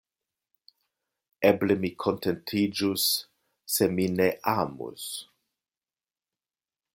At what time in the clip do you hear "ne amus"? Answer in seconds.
4.15-5.05